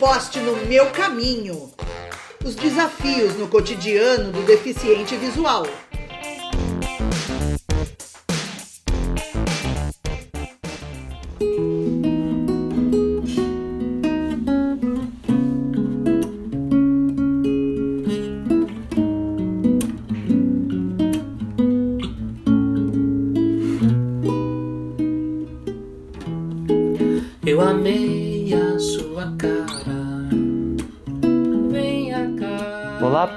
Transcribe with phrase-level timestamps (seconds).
[0.00, 1.70] poste no meu caminho.
[2.42, 5.66] Os desafios no cotidiano do deficiente visual.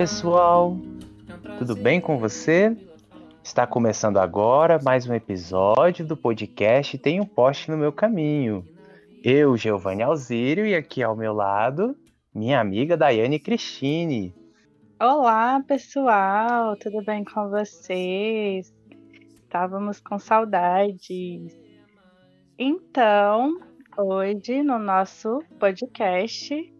[0.03, 0.75] Pessoal,
[1.57, 2.75] tudo bem com você?
[3.41, 8.67] Está começando agora mais um episódio do podcast Tem um Poste no Meu Caminho.
[9.23, 11.95] Eu, Giovanni Alzírio, e aqui ao meu lado,
[12.35, 14.35] minha amiga Daiane Cristine.
[15.01, 18.73] Olá, pessoal, tudo bem com vocês?
[19.35, 21.57] Estávamos com saudades.
[22.59, 23.57] Então,
[23.97, 26.73] hoje no nosso podcast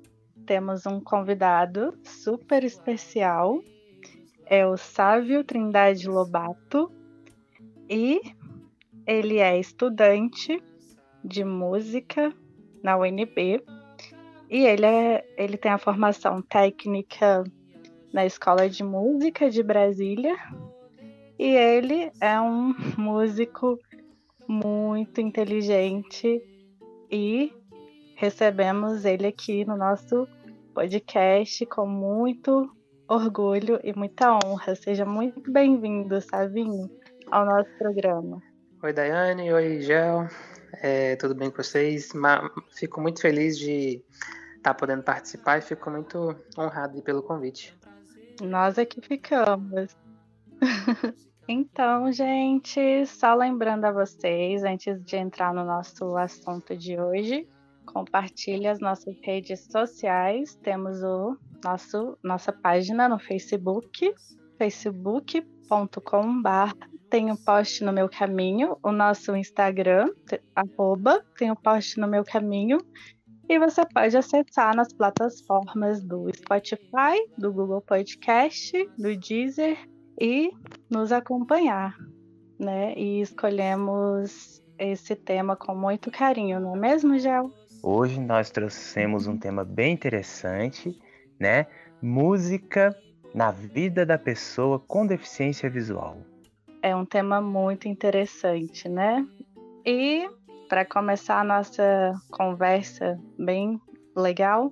[0.46, 3.62] temos um convidado super especial.
[4.46, 6.92] É o Sávio Trindade Lobato.
[7.90, 8.22] E
[9.06, 10.62] ele é estudante
[11.24, 12.34] de música
[12.82, 13.64] na UNB
[14.54, 17.44] e ele, é, ele tem a formação técnica
[18.14, 20.36] na Escola de Música de Brasília.
[21.40, 23.80] E ele é um músico
[24.48, 26.40] muito inteligente
[27.10, 27.52] e
[28.24, 30.26] recebemos ele aqui no nosso
[30.74, 32.74] podcast com muito
[33.06, 34.76] orgulho e muita honra.
[34.76, 36.90] Seja muito bem-vindo, Savinho,
[37.30, 38.42] ao nosso programa.
[38.82, 39.52] Oi, Daiane.
[39.52, 40.30] Oi, Gel.
[40.82, 42.14] É, tudo bem com vocês?
[42.72, 44.02] Fico muito feliz de
[44.56, 47.78] estar podendo participar e fico muito honrado pelo convite.
[48.42, 49.94] Nós aqui ficamos.
[51.46, 57.46] Então, gente, só lembrando a vocês, antes de entrar no nosso assunto de hoje,
[57.94, 60.56] compartilhe as nossas redes sociais.
[60.56, 64.12] Temos o nosso nossa página no Facebook,
[64.58, 70.08] facebook.com.br tem o post no meu caminho, o nosso Instagram,
[70.56, 72.80] arroba, tem o post no meu caminho,
[73.48, 79.78] e você pode acessar nas plataformas do Spotify, do Google Podcast, do Deezer
[80.20, 80.50] e
[80.90, 81.96] nos acompanhar,
[82.58, 82.96] né?
[82.98, 87.52] E escolhemos esse tema com muito carinho, não é mesmo, Gel?
[87.86, 90.98] Hoje nós trouxemos um tema bem interessante,
[91.38, 91.68] né?
[92.02, 92.98] Música
[93.36, 96.18] na vida da pessoa com deficiência visual.
[96.82, 99.28] É um tema muito interessante, né?
[99.86, 100.30] E
[100.70, 103.82] para começar a nossa conversa bem
[104.16, 104.72] legal,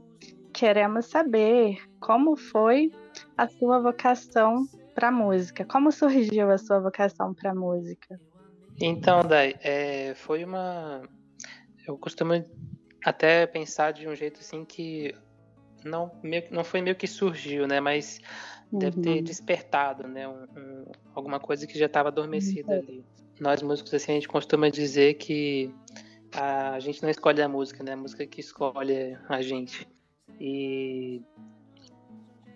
[0.54, 2.94] queremos saber como foi
[3.38, 5.66] a sua vocação para música.
[5.66, 8.18] Como surgiu a sua vocação para música?
[8.80, 11.02] Então, Dai, é, foi uma.
[11.86, 12.34] Eu costumo
[13.04, 15.16] até pensar de um jeito assim que
[15.84, 17.80] não, meio, não foi meio que surgiu, né?
[17.80, 18.20] Mas
[18.72, 18.80] uhum.
[18.80, 19.24] deve ter uhum.
[19.24, 20.28] despertado, né?
[20.28, 22.80] Um, um, alguma coisa que já estava adormecida uhum.
[22.80, 23.06] ali.
[23.40, 25.74] Nós músicos assim a gente costuma dizer que
[26.32, 27.94] a gente não escolhe a música, né?
[27.94, 29.88] A música que escolhe a gente.
[30.40, 31.22] E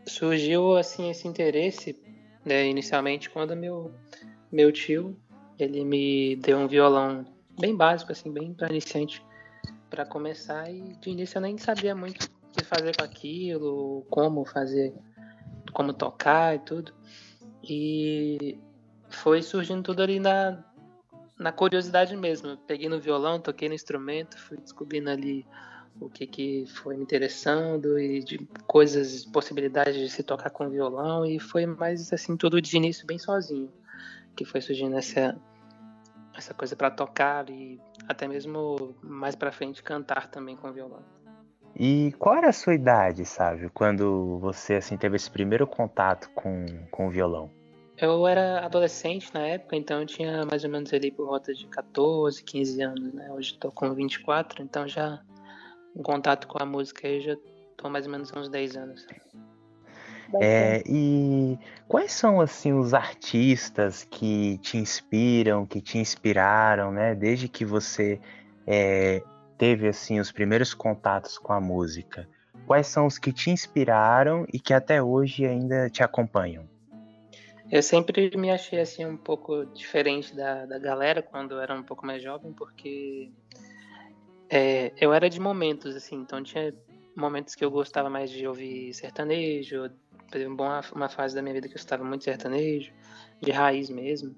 [0.06, 2.00] surgiu assim esse interesse
[2.44, 3.92] né, inicialmente quando meu
[4.52, 5.18] meu tio
[5.58, 7.26] ele me deu um violão
[7.60, 9.25] bem básico assim bem para iniciante
[9.96, 14.44] para começar e de início eu nem sabia muito o que fazer com aquilo como
[14.44, 14.94] fazer
[15.72, 16.94] como tocar e tudo.
[17.64, 18.60] E
[19.10, 20.64] foi surgindo tudo ali na
[21.38, 22.50] na curiosidade mesmo.
[22.50, 25.46] Eu peguei no violão toquei no instrumento fui descobrindo ali
[26.02, 31.26] o que, que foi me interessando e de coisas, possibilidades de se tocar com violão
[31.26, 33.72] e foi mais assim tudo de início bem sozinho
[34.36, 35.40] que foi surgindo essa
[36.38, 41.04] essa coisa para tocar e até mesmo mais para frente cantar também com violão.
[41.78, 46.66] E qual era a sua idade, sabe, quando você assim teve esse primeiro contato com,
[46.90, 47.52] com o violão?
[47.98, 51.66] Eu era adolescente na época, então eu tinha mais ou menos ali por volta de
[51.68, 53.32] 14, 15 anos, né?
[53.32, 55.22] Hoje estou com 24, então já
[55.96, 57.38] em contato com a música aí já
[57.78, 59.08] tô mais ou menos uns 10 anos.
[60.42, 61.58] É, e
[61.88, 67.14] quais são assim os artistas que te inspiram, que te inspiraram, né?
[67.16, 68.20] Desde que você
[68.66, 69.22] é,
[69.58, 72.28] teve assim os primeiros contatos com a música,
[72.66, 76.68] quais são os que te inspiraram e que até hoje ainda te acompanham?
[77.72, 81.84] Eu sempre me achei assim um pouco diferente da, da galera quando eu era um
[81.84, 83.32] pouco mais jovem, porque
[84.50, 86.74] é, eu era de momentos, assim, então tinha
[87.16, 89.90] momentos que eu gostava mais de ouvir sertanejo,
[90.32, 92.92] teve uma, uma fase da minha vida que eu estava muito sertanejo,
[93.42, 94.36] de raiz mesmo.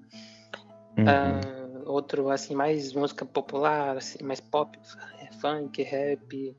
[0.96, 1.04] Uhum.
[1.04, 4.78] Uh, outro, assim, mais música popular, assim, mais pop,
[5.20, 6.56] é, funk, rap,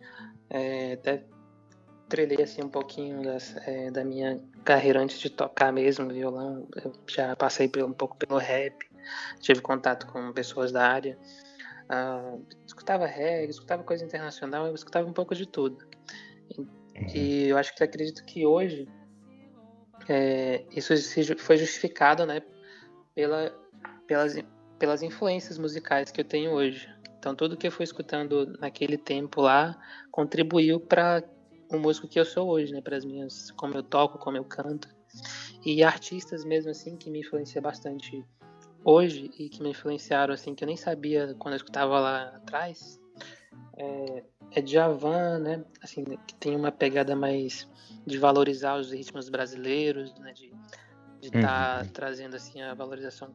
[0.49, 1.23] é, até
[2.09, 6.67] trilhei assim um pouquinho das, é, da minha carreira antes de tocar mesmo violão.
[6.83, 8.75] Eu já passei por, um pouco pelo rap,
[9.39, 11.17] tive contato com pessoas da área.
[11.85, 15.87] Uh, escutava reggae, escutava coisa internacional, eu escutava um pouco de tudo.
[16.49, 16.67] E, uhum.
[17.13, 18.87] e eu acho que acredito que hoje
[20.09, 20.93] é, isso
[21.37, 22.41] foi justificado né,
[23.13, 23.55] pela,
[24.07, 24.35] pelas,
[24.79, 26.89] pelas influências musicais que eu tenho hoje.
[27.17, 29.77] Então tudo que eu fui escutando naquele tempo lá
[30.11, 31.23] contribuiu para
[31.71, 32.81] o músico que eu sou hoje, né?
[32.81, 34.87] Para as minhas, como eu toco, como eu canto.
[35.63, 38.25] E artistas mesmo assim que me influenciam bastante
[38.83, 42.99] hoje e que me influenciaram assim que eu nem sabia quando eu escutava lá atrás
[43.77, 45.63] é, é Djavan, né?
[45.81, 47.67] Assim, que tem uma pegada mais
[48.05, 50.33] de valorizar os ritmos brasileiros, né?
[50.33, 50.51] De
[51.21, 51.89] estar tá uhum.
[51.89, 53.29] trazendo assim a valorização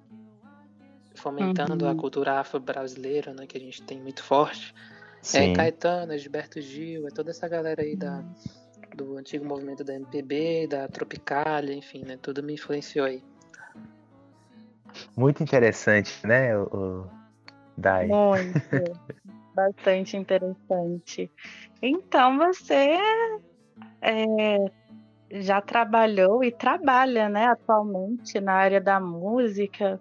[1.15, 1.91] fomentando uhum.
[1.91, 4.75] a cultura afro-brasileira, né, que a gente tem muito forte.
[4.77, 5.53] É Sim.
[5.53, 8.23] É Caetano, é Gilberto Gil, é toda essa galera aí da,
[8.95, 13.23] do antigo movimento da MPB, da Tropicália, enfim, né, tudo me influenciou aí.
[15.17, 17.11] Muito interessante, né, o, o
[17.77, 18.07] Dai?
[18.07, 18.61] Muito,
[19.55, 21.31] bastante interessante.
[21.81, 22.97] Então você
[24.01, 24.57] é,
[25.31, 30.01] já trabalhou e trabalha, né, atualmente na área da música.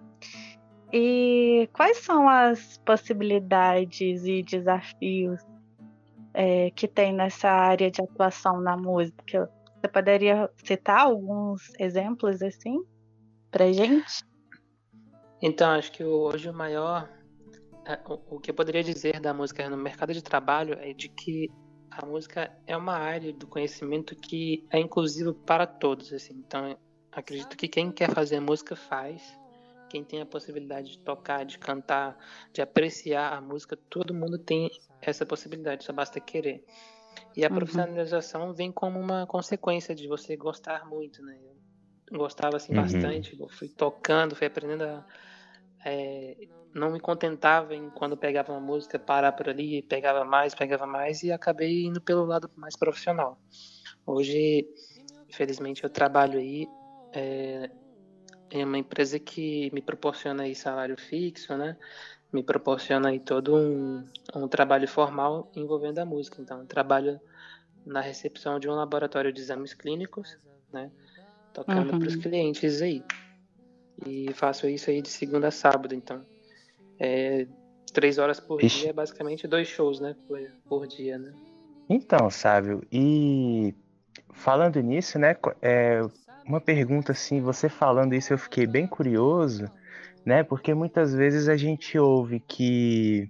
[0.91, 5.41] E quais são as possibilidades e desafios
[6.33, 9.49] é, que tem nessa área de atuação na música?
[9.75, 12.79] Você poderia citar alguns exemplos assim
[13.49, 14.23] para gente?
[15.41, 17.09] Então, acho que hoje o maior.
[17.85, 21.51] É, o que eu poderia dizer da música no mercado de trabalho é de que
[21.91, 26.11] a música é uma área do conhecimento que é inclusivo para todos.
[26.13, 26.33] Assim.
[26.33, 26.77] Então,
[27.11, 29.21] acredito que quem quer fazer música faz
[29.93, 32.17] quem tem a possibilidade de tocar, de cantar,
[32.51, 34.67] de apreciar a música, todo mundo tem
[34.99, 36.65] essa possibilidade, só basta querer.
[37.37, 37.55] E a uhum.
[37.55, 41.37] profissionalização vem como uma consequência de você gostar muito, né?
[42.11, 42.81] Eu gostava assim uhum.
[42.81, 45.05] bastante, fui tocando, fui aprendendo a
[45.85, 46.35] é,
[46.73, 51.23] não me contentava em quando pegava uma música parar por ali, pegava mais, pegava mais
[51.23, 53.39] e acabei indo pelo lado mais profissional.
[54.05, 54.67] Hoje,
[55.29, 56.67] infelizmente, eu trabalho aí
[57.13, 57.69] é,
[58.49, 61.77] é uma empresa que me proporciona aí salário fixo, né?
[62.31, 66.41] Me proporciona aí todo um, um trabalho formal envolvendo a música.
[66.41, 67.19] Então, eu trabalho
[67.85, 70.37] na recepção de um laboratório de exames clínicos,
[70.71, 70.91] né?
[71.53, 71.99] Tocando uhum.
[71.99, 73.03] para os clientes aí.
[74.05, 76.25] E faço isso aí de segunda a sábado, então.
[76.99, 77.47] É,
[77.93, 78.81] três horas por Ixi.
[78.81, 80.15] dia é basicamente dois shows, né?
[80.27, 81.33] Por, por dia, né?
[81.89, 83.73] Então, Sábio, e
[84.33, 85.35] falando nisso, né?
[85.61, 86.01] É,
[86.45, 89.69] uma pergunta assim, você falando isso eu fiquei bem curioso,
[90.25, 90.43] né?
[90.43, 93.29] Porque muitas vezes a gente ouve que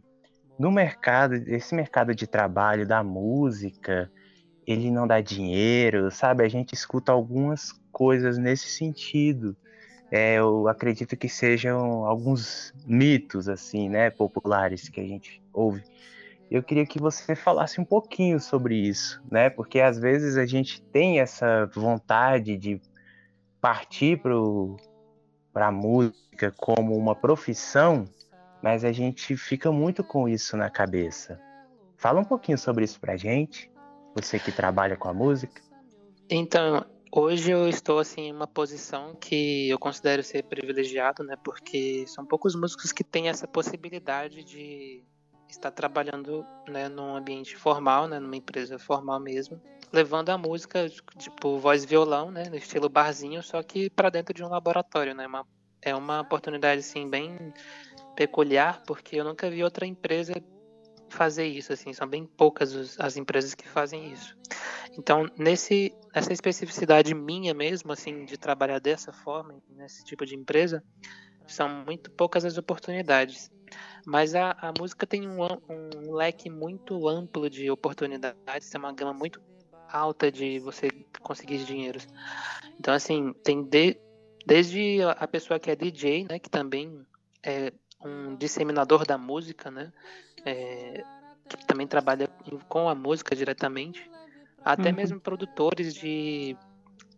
[0.57, 4.11] no mercado, esse mercado de trabalho da música,
[4.65, 6.43] ele não dá dinheiro, sabe?
[6.43, 9.55] A gente escuta algumas coisas nesse sentido.
[10.11, 15.83] É, eu acredito que sejam alguns mitos assim, né, populares que a gente ouve.
[16.51, 19.49] Eu queria que você falasse um pouquinho sobre isso, né?
[19.49, 22.79] Porque às vezes a gente tem essa vontade de
[23.59, 24.21] partir
[25.51, 28.05] para a música como uma profissão,
[28.61, 31.39] mas a gente fica muito com isso na cabeça.
[31.97, 33.71] Fala um pouquinho sobre isso para gente,
[34.13, 35.61] você que trabalha com a música.
[36.29, 41.35] Então, hoje eu estou assim em uma posição que eu considero ser privilegiado, né?
[41.43, 45.03] Porque são poucos músicos que têm essa possibilidade de
[45.47, 50.89] estar trabalhando, né, num ambiente formal, né, numa empresa formal mesmo, levando a música,
[51.19, 55.13] tipo, voz e violão, né, no estilo barzinho, só que para dentro de um laboratório,
[55.13, 55.45] né, uma,
[55.79, 57.53] é uma oportunidade, assim, bem
[58.15, 60.33] peculiar, porque eu nunca vi outra empresa
[61.07, 64.35] fazer isso, assim, são bem poucas os, as empresas que fazem isso.
[64.97, 70.83] Então, nesse, nessa especificidade minha mesmo, assim, de trabalhar dessa forma, nesse tipo de empresa,
[71.47, 73.51] são muito poucas as oportunidades.
[74.05, 79.13] Mas a, a música tem um, um leque muito amplo de oportunidades, tem uma gama
[79.13, 79.41] muito
[79.89, 80.89] alta de você
[81.21, 81.99] conseguir dinheiro.
[82.79, 83.97] Então, assim, tem de,
[84.45, 87.05] desde a pessoa que é DJ, né, que também
[87.41, 87.71] é
[88.03, 89.91] um disseminador da música, né,
[90.45, 91.03] é,
[91.47, 92.27] que também trabalha
[92.67, 94.09] com a música diretamente,
[94.63, 94.95] até uhum.
[94.95, 96.55] mesmo produtores de,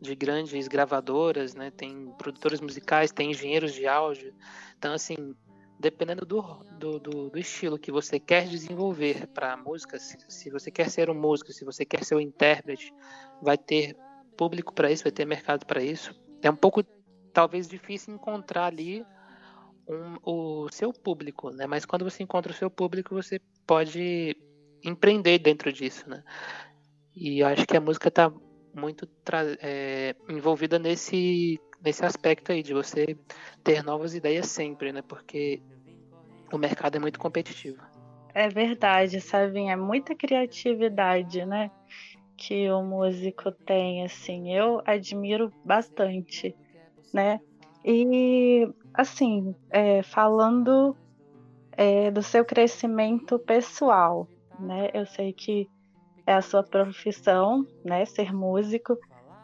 [0.01, 4.33] de grandes gravadoras, né, tem produtores musicais, tem engenheiros de áudio.
[4.77, 5.35] Então, assim,
[5.79, 6.41] dependendo do,
[6.79, 10.89] do, do, do, estilo que você quer desenvolver para a música, se, se, você quer
[10.89, 12.93] ser um músico, se você quer ser um intérprete,
[13.41, 13.95] vai ter
[14.37, 16.13] público para isso, vai ter mercado para isso.
[16.41, 16.83] É um pouco,
[17.33, 19.05] talvez, difícil encontrar ali
[19.87, 21.67] um, o seu público, né?
[21.67, 24.35] Mas quando você encontra o seu público, você pode
[24.83, 26.23] empreender dentro disso, né?
[27.15, 28.31] E acho que a música está
[28.74, 29.07] muito
[29.62, 33.17] é, envolvida nesse, nesse aspecto aí, de você
[33.63, 35.01] ter novas ideias sempre, né?
[35.01, 35.62] Porque
[36.51, 37.81] o mercado é muito competitivo.
[38.34, 39.65] É verdade, sabe?
[39.67, 41.72] É muita criatividade, né?
[42.36, 44.53] Que o músico tem, assim.
[44.53, 46.53] Eu admiro bastante,
[47.13, 47.39] né?
[47.84, 50.98] E, assim, é, falando
[51.72, 54.27] é, do seu crescimento pessoal,
[54.60, 54.89] né?
[54.93, 55.69] Eu sei que
[56.25, 58.05] é a sua profissão, né?
[58.05, 58.98] Ser músico,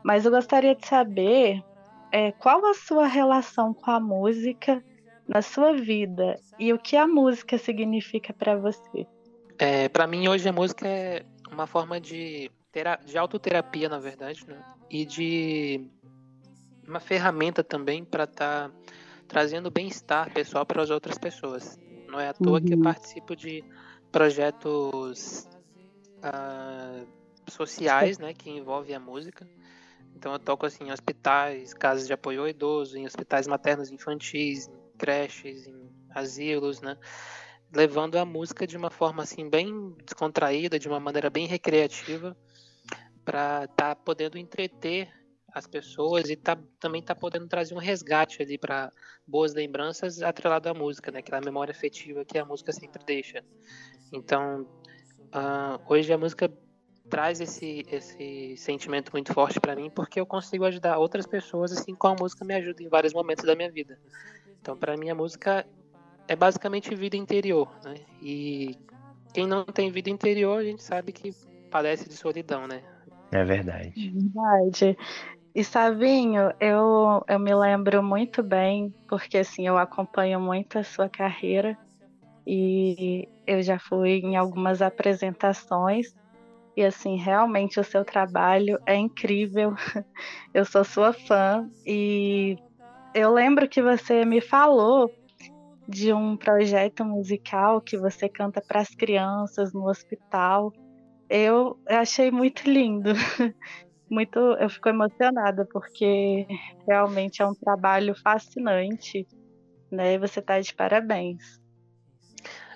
[0.03, 1.63] mas eu gostaria de saber
[2.11, 4.83] é, qual a sua relação com a música
[5.27, 9.07] na sua vida e o que a música significa para você.
[9.57, 12.51] É, para mim hoje a música é uma forma de,
[13.05, 14.61] de autoterapia, na verdade, né?
[14.89, 15.89] E de
[16.87, 18.75] uma ferramenta também para estar tá
[19.27, 21.79] trazendo bem-estar pessoal para as outras pessoas.
[22.07, 22.65] Não é à toa uhum.
[22.65, 22.83] que eu uhum.
[22.83, 23.63] participo de
[24.11, 25.47] projetos
[26.21, 27.07] uh,
[27.49, 29.47] sociais, né, que envolvem a música.
[30.15, 34.67] Então eu toco assim em hospitais, casas de apoio ao idoso, em hospitais maternos infantis,
[34.67, 36.97] em creches, em asilos, né?
[37.73, 42.37] Levando a música de uma forma assim bem descontraída, de uma maneira bem recreativa,
[43.23, 45.09] para estar tá podendo entreter
[45.53, 48.91] as pessoas e tá, também tá podendo trazer um resgate ali para
[49.27, 51.19] boas lembranças atrelado à música, né?
[51.19, 53.43] Aquela memória afetiva que a música sempre deixa.
[54.13, 54.67] Então,
[55.33, 56.51] uh, hoje a música
[57.09, 61.93] traz esse, esse sentimento muito forte para mim porque eu consigo ajudar outras pessoas assim
[61.93, 63.99] como a música me ajuda em vários momentos da minha vida.
[64.61, 65.65] Então, para mim a música
[66.27, 67.95] é basicamente vida interior, né?
[68.21, 68.77] E
[69.33, 71.33] quem não tem vida interior, a gente sabe que
[71.69, 72.81] padece de solidão, né?
[73.31, 73.93] É verdade.
[73.95, 74.97] Verdade.
[75.53, 81.09] E Savinho, eu, eu me lembro muito bem, porque assim, eu acompanho muito a sua
[81.09, 81.77] carreira
[82.45, 86.13] e eu já fui em algumas apresentações
[86.75, 89.73] e assim, realmente o seu trabalho é incrível.
[90.53, 92.57] Eu sou sua fã e
[93.13, 95.09] eu lembro que você me falou
[95.87, 100.71] de um projeto musical que você canta para as crianças no hospital.
[101.29, 103.11] Eu achei muito lindo.
[104.09, 106.45] muito, eu fico emocionada porque
[106.87, 109.27] realmente é um trabalho fascinante,
[109.91, 110.13] né?
[110.13, 111.60] E você está de parabéns.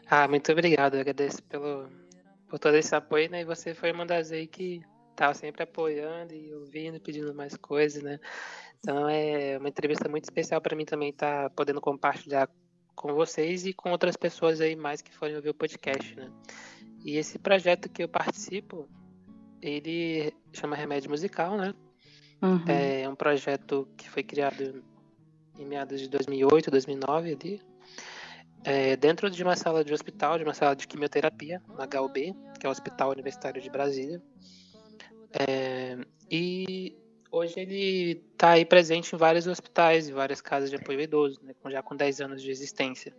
[0.08, 0.96] Ah, muito obrigado.
[0.96, 1.90] Agradeço pelo
[2.48, 3.42] por todo esse apoio, né?
[3.42, 4.82] E você foi uma das aí que
[5.12, 8.20] estava sempre apoiando e ouvindo, pedindo mais coisas, né?
[8.80, 12.50] Então é uma entrevista muito especial para mim também estar tá podendo compartilhar
[12.96, 16.32] com vocês e com outras pessoas aí mais que forem ouvir o podcast, né?
[17.04, 18.88] E esse projeto que eu participo,
[19.62, 21.74] ele chama Remédio Musical, né?
[22.42, 22.64] Uhum.
[22.68, 24.84] É um projeto que foi criado
[25.58, 27.62] em meados de 2008, 2009 ali.
[28.66, 32.66] É, dentro de uma sala de hospital, de uma sala de quimioterapia, na HUB, que
[32.66, 34.20] é o Hospital Universitário de Brasília.
[35.32, 35.96] É,
[36.32, 36.98] e
[37.30, 41.54] hoje ele está aí presente em vários hospitais e várias casas de apoio idoso, né,
[41.68, 43.16] já com 10 anos de existência.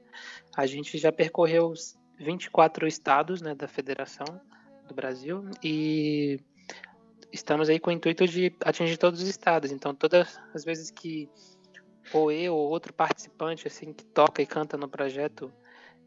[0.56, 4.26] A gente já percorreu os 24 estados né, da federação
[4.88, 6.40] do Brasil e
[7.32, 9.70] estamos aí com o intuito de atingir todos os estados.
[9.70, 11.28] Então, todas as vezes que
[12.12, 15.52] ou eu ou outro participante assim que toca e canta no projeto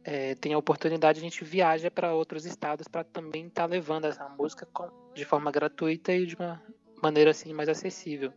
[0.03, 4.05] é, tem a oportunidade, a gente viaja para outros estados para também estar tá levando
[4.05, 6.61] essa música com, de forma gratuita e de uma
[7.01, 8.33] maneira assim mais acessível.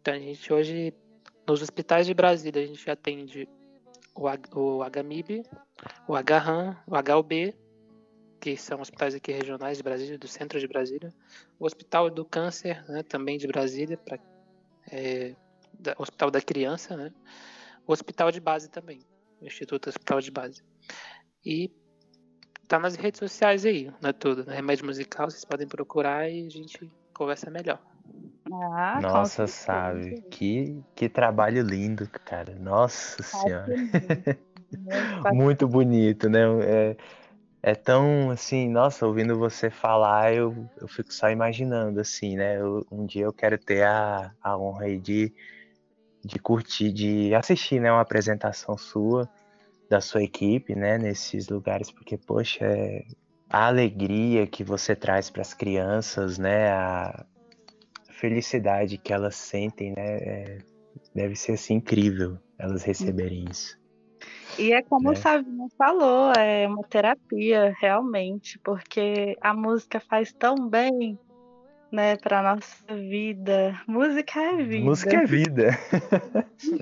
[0.00, 0.94] Então a gente hoje
[1.46, 3.48] nos hospitais de Brasília a gente atende
[4.14, 5.42] o, o HMIB,
[6.06, 7.54] o HRAM, o HUB,
[8.40, 11.12] que são hospitais aqui regionais de Brasília, do centro de Brasília,
[11.58, 14.18] o Hospital do Câncer, né, também de Brasília, pra,
[14.92, 15.34] é,
[15.78, 17.12] da, Hospital da Criança, né,
[17.86, 19.00] o Hospital de Base também,
[19.40, 20.62] o Instituto Hospital de Base.
[21.44, 21.70] E
[22.66, 24.54] tá nas redes sociais aí, não é tudo, né?
[24.54, 27.80] Remédio Musical, vocês podem procurar e a gente conversa melhor.
[28.52, 32.54] Ah, Nossa, sabe, que, que trabalho lindo, cara.
[32.54, 33.66] Nossa senhora.
[35.32, 36.40] Muito bonito, né?
[36.62, 36.96] É,
[37.62, 42.60] é tão assim, nossa, ouvindo você falar, eu, eu fico só imaginando, assim, né?
[42.60, 45.32] Eu, um dia eu quero ter a, a honra aí de,
[46.24, 47.92] de curtir, de assistir, né?
[47.92, 49.28] Uma apresentação sua,
[49.88, 50.98] da sua equipe, né?
[50.98, 53.04] Nesses lugares, porque, poxa, é,
[53.48, 56.70] a alegria que você traz para as crianças, né?
[56.72, 57.24] A
[58.10, 60.16] felicidade que elas sentem, né?
[60.16, 60.58] É,
[61.14, 63.78] deve ser assim incrível elas receberem isso.
[64.58, 65.14] E é como né?
[65.14, 71.18] o Savinho falou, é uma terapia realmente, porque a música faz tão bem,
[71.94, 73.80] né, para nossa vida.
[73.86, 74.84] Música é vida.
[74.84, 75.70] Música é vida.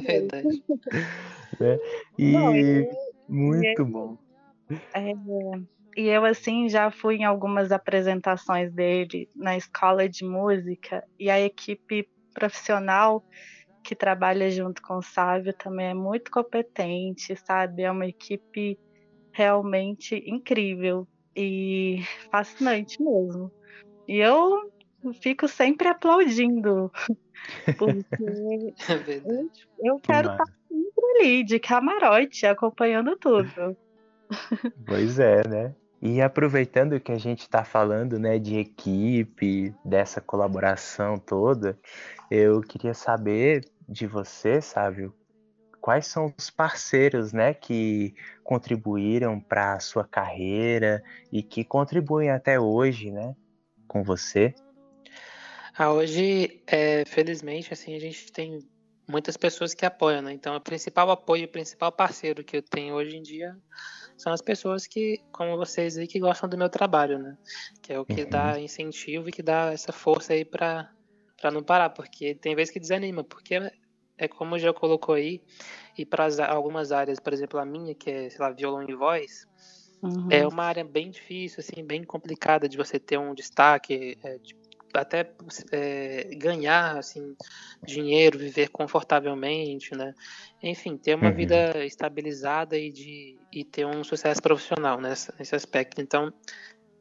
[0.02, 0.64] Verdade.
[1.60, 1.78] né?
[2.18, 2.88] E Não, e,
[3.28, 4.18] muito e, bom.
[4.94, 5.12] É,
[5.96, 11.38] e eu, assim, já fui em algumas apresentações dele na escola de música, e a
[11.38, 13.22] equipe profissional
[13.84, 17.82] que trabalha junto com o Sávio também é muito competente, sabe?
[17.82, 18.78] É uma equipe
[19.34, 21.98] realmente incrível e
[22.30, 23.50] fascinante mesmo.
[24.08, 24.72] E eu
[25.12, 26.90] fico sempre aplaudindo,
[27.78, 28.24] porque
[28.88, 28.94] É
[29.32, 33.76] eu, eu quero estar sempre ali, de camarote, acompanhando tudo.
[34.86, 35.74] Pois é, né?
[36.00, 41.78] E aproveitando que a gente está falando, né, de equipe, dessa colaboração toda,
[42.30, 45.14] eu queria saber de você, Sávio,
[45.80, 52.58] quais são os parceiros, né, que contribuíram para a sua carreira e que contribuem até
[52.58, 53.34] hoje, né,
[53.86, 54.54] com você?
[55.74, 58.58] Ah, hoje, é, felizmente, assim, a gente tem
[59.08, 60.32] muitas pessoas que apoiam, né?
[60.32, 63.54] Então, o principal apoio, o principal parceiro que eu tenho hoje em dia
[64.18, 67.36] são as pessoas que, como vocês aí, que gostam do meu trabalho, né?
[67.82, 68.30] Que é o que Uhum.
[68.30, 70.88] dá incentivo e que dá essa força aí pra,
[71.40, 73.60] pra não parar, porque tem vezes que desanima, porque
[74.18, 75.42] é como já colocou aí,
[75.98, 79.30] e para algumas áreas, por exemplo, a minha, que é, sei lá, violão e voz,
[80.02, 80.30] Uhum.
[80.30, 84.54] é uma área bem difícil, assim, bem complicada de você ter um destaque, é, de-
[84.94, 85.32] até
[85.72, 87.36] é, ganhar assim
[87.86, 90.14] dinheiro, viver confortavelmente, né?
[90.62, 91.34] Enfim, ter uma Uhum.
[91.36, 96.00] vida estabilizada e de e ter um sucesso profissional nessa, nesse aspecto.
[96.00, 96.32] Então,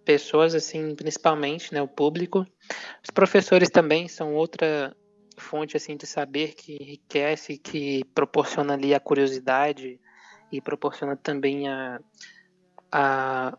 [0.06, 2.46] pessoas assim, principalmente, né, o público,
[3.04, 4.96] os professores também são outra
[5.38, 10.00] fonte assim de saber que enriquece, que proporciona ali a curiosidade
[10.52, 12.00] e proporciona também a
[12.92, 13.58] a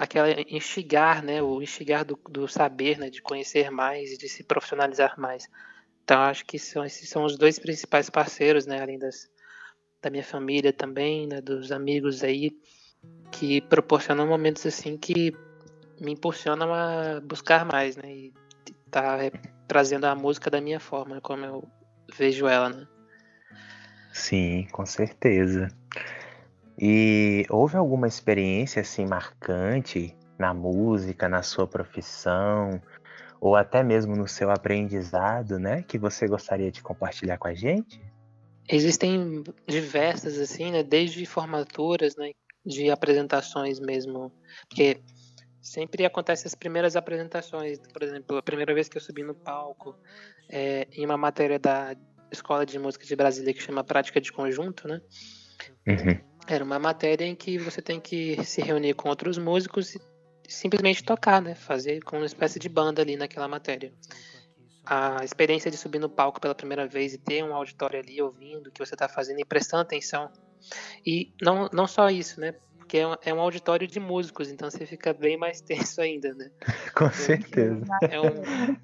[0.00, 4.42] aquela instigar, né, o instigar do, do saber, né, de conhecer mais e de se
[4.42, 5.46] profissionalizar mais.
[6.02, 9.28] Então acho que são esses são os dois principais parceiros, né, além das
[10.02, 12.50] da minha família também, né, dos amigos aí
[13.30, 15.34] que proporcionam momentos assim que
[16.00, 18.32] me impulsionam a buscar mais, né, e
[18.90, 19.30] tá é,
[19.68, 21.68] trazendo a música da minha forma, como eu
[22.16, 22.86] vejo ela, né.
[24.14, 25.68] Sim, com certeza.
[26.82, 32.80] E houve alguma experiência assim marcante na música, na sua profissão,
[33.38, 38.00] ou até mesmo no seu aprendizado, né, que você gostaria de compartilhar com a gente?
[38.66, 40.82] Existem diversas, assim, né?
[40.82, 42.30] Desde formaturas, né?
[42.64, 44.32] De apresentações mesmo.
[44.68, 45.02] Porque
[45.60, 47.80] sempre acontecem as primeiras apresentações.
[47.92, 49.96] Por exemplo, a primeira vez que eu subi no palco
[50.48, 51.96] é, em uma matéria da
[52.30, 55.00] Escola de Música de Brasília que chama Prática de Conjunto, né?
[55.88, 56.29] Uhum.
[56.46, 60.00] Era uma matéria em que você tem que se reunir com outros músicos e
[60.48, 61.54] simplesmente tocar, né?
[61.54, 63.92] Fazer como uma espécie de banda ali naquela matéria.
[64.84, 68.66] A experiência de subir no palco pela primeira vez e ter um auditório ali ouvindo
[68.66, 70.30] o que você está fazendo e prestando atenção.
[71.06, 72.54] E não, não só isso, né?
[72.78, 76.34] Porque é um, é um auditório de músicos, então você fica bem mais tenso ainda,
[76.34, 76.50] né?
[76.92, 77.84] Com certeza.
[78.10, 78.76] É um,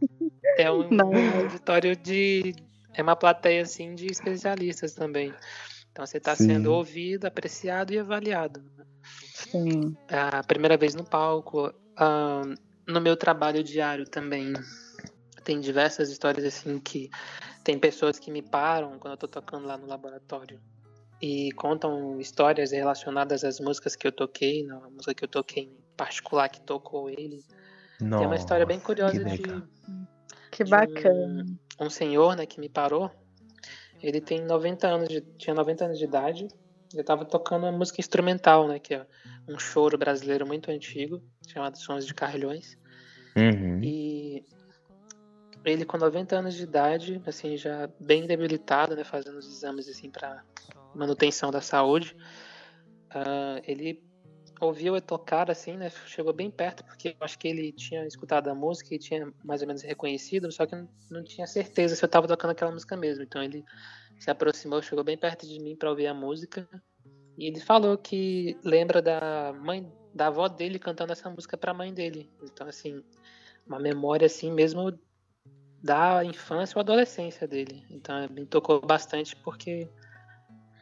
[0.56, 1.40] é um Não.
[1.40, 2.54] auditório de.
[2.94, 5.34] É uma plateia assim de especialistas também.
[5.96, 8.62] Então você está sendo ouvido, apreciado e avaliado.
[8.76, 8.84] né?
[9.32, 9.96] Sim.
[10.10, 12.42] a primeira vez no palco, ah,
[12.86, 14.52] no meu trabalho diário também.
[15.42, 17.08] Tem diversas histórias assim que
[17.64, 20.60] tem pessoas que me param quando eu tô tocando lá no laboratório
[21.22, 25.78] e contam histórias relacionadas às músicas que eu toquei, na música que eu toquei em
[25.96, 27.42] particular que tocou ele.
[28.02, 29.62] Nossa, tem uma história bem curiosa que de.
[30.50, 31.46] Que de bacana.
[31.80, 33.10] Um, um senhor, né, que me parou.
[34.06, 36.48] Ele tem 90 anos de, tinha 90 anos de idade.
[36.92, 39.04] Ele estava tocando uma música instrumental, né, que é
[39.48, 42.78] um choro brasileiro muito antigo, chamado Sons de Carrilhões.
[43.36, 43.82] Uhum.
[43.82, 44.44] E
[45.64, 50.08] ele com 90 anos de idade, assim, já bem debilitado, né, fazendo os exames assim
[50.08, 50.44] para
[50.94, 52.16] manutenção da saúde.
[53.10, 54.05] ah, ele
[54.60, 58.48] ouviu eu tocar assim, né, chegou bem perto porque eu acho que ele tinha escutado
[58.48, 62.04] a música e tinha mais ou menos reconhecido, só que não, não tinha certeza se
[62.04, 63.22] eu estava tocando aquela música mesmo.
[63.22, 63.64] Então ele
[64.18, 66.68] se aproximou, chegou bem perto de mim para ouvir a música.
[67.36, 71.74] E ele falou que lembra da mãe, da avó dele cantando essa música para a
[71.74, 72.30] mãe dele.
[72.42, 73.02] Então assim,
[73.66, 74.98] uma memória assim mesmo
[75.82, 77.84] da infância ou adolescência dele.
[77.90, 79.88] Então me tocou bastante porque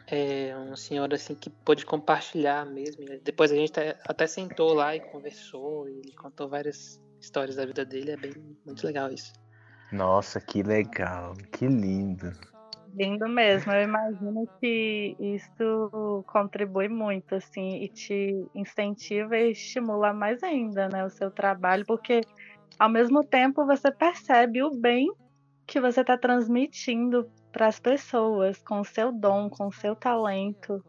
[0.06, 3.04] é um senhor assim que pôde compartilhar mesmo.
[3.22, 7.64] Depois a gente até, até sentou lá e conversou e ele contou várias histórias da
[7.64, 8.12] vida dele.
[8.12, 8.32] É bem
[8.64, 9.32] muito legal isso.
[9.92, 12.30] Nossa, que legal, que lindo.
[12.94, 13.72] Lindo mesmo.
[13.72, 21.04] Eu imagino que isso contribui muito, assim, e te incentiva e estimula mais ainda, né,
[21.04, 22.20] o seu trabalho, porque
[22.78, 25.08] ao mesmo tempo você percebe o bem
[25.66, 30.84] que você está transmitindo para as pessoas com o seu dom, com o seu talento,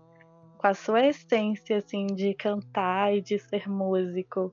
[0.58, 4.52] com a sua essência assim de cantar e de ser músico.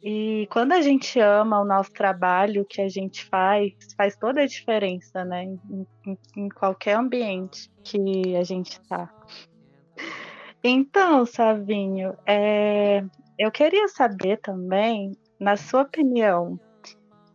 [0.00, 4.42] E quando a gente ama o nosso trabalho, o que a gente faz, faz toda
[4.42, 5.42] a diferença, né?
[5.42, 9.12] Em, em, em qualquer ambiente que a gente está.
[10.62, 13.04] Então, Savinho, é,
[13.36, 15.10] eu queria saber também,
[15.40, 16.56] na sua opinião,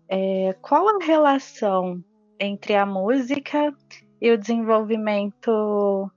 [0.08, 2.01] é, qual a relação
[2.41, 3.71] entre a música
[4.19, 6.12] e o desenvolvimento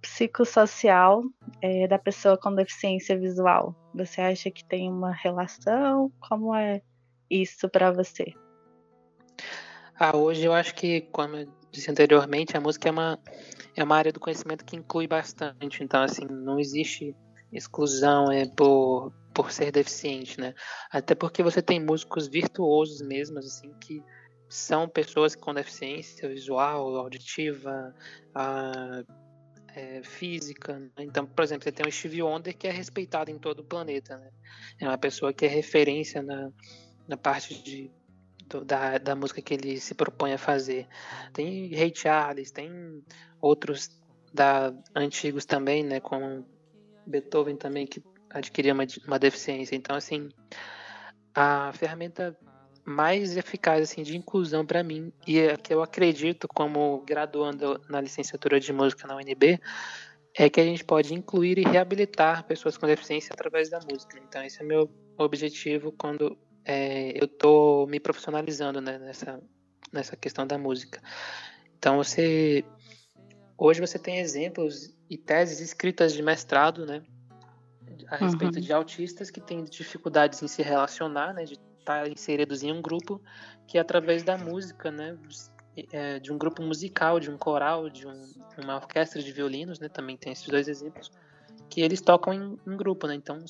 [0.00, 1.22] psicossocial
[1.60, 3.76] é, da pessoa com deficiência visual?
[3.94, 6.10] Você acha que tem uma relação?
[6.26, 6.80] Como é
[7.28, 8.32] isso para você?
[9.98, 13.18] Ah, hoje eu acho que, como eu disse anteriormente, a música é uma,
[13.76, 15.84] é uma área do conhecimento que inclui bastante.
[15.84, 17.14] Então, assim, não existe
[17.52, 20.54] exclusão é por, por ser deficiente, né?
[20.90, 24.02] Até porque você tem músicos virtuosos mesmo, assim, que
[24.50, 27.94] são pessoas com deficiência visual, auditiva,
[28.34, 29.04] a,
[29.74, 30.76] é, física.
[30.78, 30.90] Né?
[30.98, 34.16] Então, por exemplo, você tem o Stevie Wonder que é respeitado em todo o planeta,
[34.18, 34.30] né?
[34.80, 36.50] É uma pessoa que é referência na,
[37.06, 37.92] na parte de,
[38.48, 40.88] do, da, da música que ele se propõe a fazer.
[41.32, 43.04] Tem Ray Charles, tem
[43.40, 43.88] outros
[44.34, 46.00] da antigos também, né?
[46.00, 46.44] Como
[47.06, 49.76] Beethoven também que adquiria uma, uma deficiência.
[49.76, 50.28] Então, assim,
[51.32, 52.36] a ferramenta
[52.84, 58.00] mais eficaz assim de inclusão para mim e é que eu acredito como graduando na
[58.00, 59.60] licenciatura de música na UNB
[60.34, 64.18] é que a gente pode incluir e reabilitar pessoas com deficiência através da música.
[64.26, 69.40] Então esse é meu objetivo quando é, eu estou me profissionalizando né, nessa
[69.92, 71.02] nessa questão da música.
[71.78, 72.64] Então você
[73.58, 77.02] hoje você tem exemplos e teses escritas de mestrado, né,
[78.08, 78.60] a respeito uhum.
[78.60, 81.58] de autistas que têm dificuldades em se relacionar, né, de
[81.90, 83.20] estar tá inseridos em um grupo
[83.66, 85.16] que através da música, né,
[85.92, 89.88] é, de um grupo musical, de um coral, de um, uma orquestra de violinos, né,
[89.88, 91.10] também tem esses dois exemplos,
[91.68, 93.44] que eles tocam em, em grupo, né, então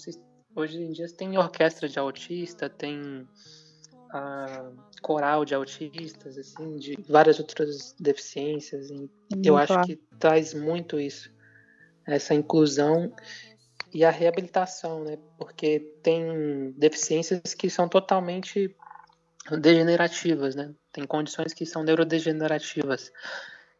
[0.54, 3.26] hoje em dia tem orquestra de autista, tem
[4.12, 9.08] a coral de autistas, assim, de várias outras deficiências, e
[9.44, 11.32] eu acho que traz muito isso,
[12.06, 13.12] essa inclusão
[13.92, 15.18] e a reabilitação, né?
[15.36, 18.74] Porque tem deficiências que são totalmente
[19.60, 20.72] degenerativas, né?
[20.92, 23.10] Tem condições que são neurodegenerativas.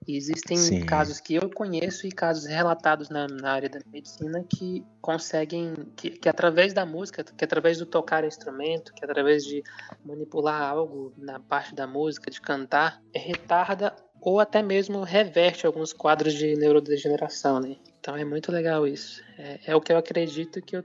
[0.09, 0.87] E existem Sim.
[0.87, 6.11] casos que eu conheço e casos relatados na, na área da medicina que conseguem, que,
[6.11, 9.63] que, através da música, que através do tocar instrumento, que através de
[10.03, 16.33] manipular algo na parte da música, de cantar, retarda ou até mesmo reverte alguns quadros
[16.33, 17.77] de neurodegeneração, né?
[18.01, 19.23] Então é muito legal isso.
[19.39, 20.85] É, é, o que eu acredito que eu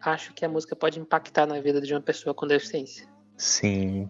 [0.00, 3.06] acho que a música pode impactar na vida de uma pessoa com deficiência.
[3.36, 4.08] Sim,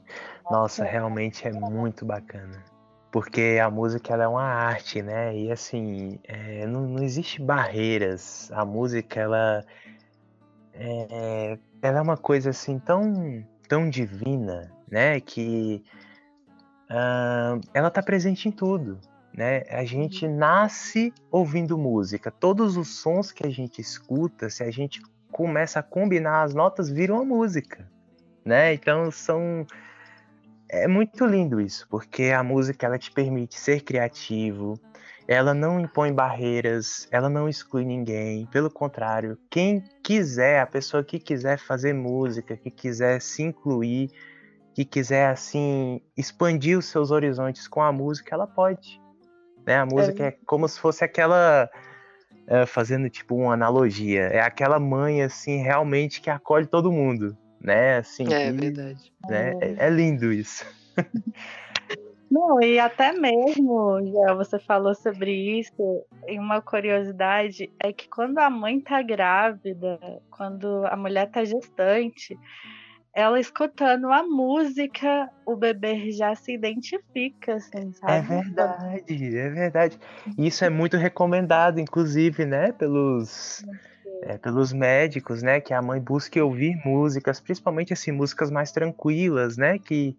[0.51, 2.63] nossa, realmente é muito bacana.
[3.11, 5.37] Porque a música ela é uma arte, né?
[5.37, 8.51] E assim, é, não, não existe barreiras.
[8.53, 9.65] A música ela
[10.75, 15.21] é, ela é uma coisa assim tão, tão divina, né?
[15.21, 15.83] Que
[16.91, 19.01] uh, ela está presente em tudo
[19.33, 19.63] né?
[19.71, 20.37] A gente uhum.
[20.37, 22.31] nasce ouvindo música.
[22.31, 26.91] Todos os sons que a gente escuta, se a gente começa a combinar as notas,
[26.91, 27.89] viram uma música,
[28.45, 28.75] né?
[28.75, 29.67] Então são
[30.73, 34.79] é muito lindo isso, porque a música ela te permite ser criativo,
[35.27, 41.19] ela não impõe barreiras, ela não exclui ninguém, pelo contrário, quem quiser, a pessoa que
[41.19, 44.11] quiser fazer música, que quiser se incluir,
[44.75, 49.01] que quiser assim expandir os seus horizontes com a música, ela pode.
[49.67, 49.77] Né?
[49.77, 51.71] A música é, é como se fosse aquela.
[52.47, 57.99] É, fazendo tipo uma analogia, é aquela mãe assim realmente que acolhe todo mundo, né?
[57.99, 59.13] Assim, é, verdade.
[59.29, 59.53] Né?
[59.61, 60.67] É, é lindo isso.
[62.31, 68.39] Não, e até mesmo, já você falou sobre isso, e uma curiosidade é que quando
[68.39, 69.99] a mãe tá grávida,
[70.31, 72.39] quando a mulher tá gestante,
[73.15, 78.13] ela escutando a música, o bebê já se identifica, assim, sabe?
[78.13, 79.99] É verdade, é verdade.
[80.39, 83.65] Isso é muito recomendado, inclusive, né, pelos,
[84.23, 89.57] é, pelos médicos, né, que a mãe busque ouvir músicas, principalmente assim, músicas mais tranquilas,
[89.57, 90.17] né, que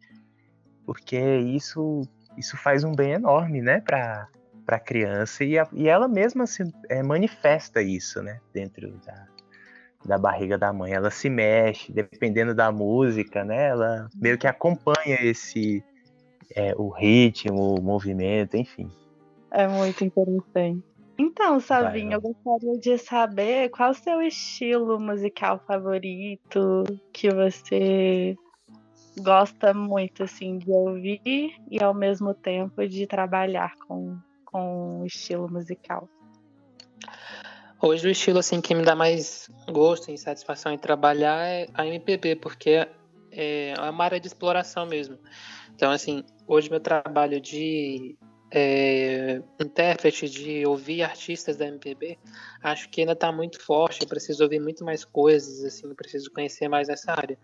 [0.86, 2.02] porque isso
[2.38, 4.28] isso faz um bem enorme, né, para
[4.66, 9.28] para criança e, a, e ela mesma se é, manifesta isso, né, dentro da
[10.06, 10.94] da barriga da mãe.
[10.94, 13.70] Ela se mexe, dependendo da música, né?
[13.70, 15.84] Ela meio que acompanha esse
[16.56, 18.90] é, o ritmo, o movimento, enfim.
[19.52, 20.84] É muito interessante.
[21.18, 26.84] Então, Savinho, eu gostaria de saber qual o seu estilo musical favorito
[27.14, 28.36] que você
[29.20, 35.52] gosta muito assim de ouvir e ao mesmo tempo de trabalhar com, com o estilo
[35.52, 36.10] musical.
[37.84, 41.84] Hoje o estilo assim que me dá mais gosto e satisfação em trabalhar é a
[41.84, 42.88] MPB, porque
[43.32, 45.18] é uma área de exploração mesmo.
[45.74, 48.16] Então, assim, hoje meu trabalho de
[48.52, 52.20] é, intérprete, de ouvir artistas da MPB,
[52.62, 54.04] acho que ainda está muito forte.
[54.04, 57.36] Eu preciso ouvir muito mais coisas, assim, eu preciso conhecer mais essa área.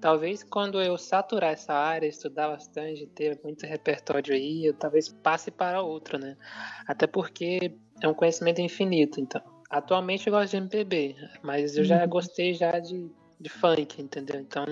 [0.00, 5.50] Talvez quando eu saturar essa área, estudar bastante, ter muito repertório aí, eu talvez passe
[5.50, 6.34] para outra, né?
[6.88, 9.51] Até porque é um conhecimento infinito, então.
[9.72, 12.08] Atualmente eu gosto de MPB, mas eu já uhum.
[12.10, 14.38] gostei já de, de funk, entendeu?
[14.38, 14.66] Então,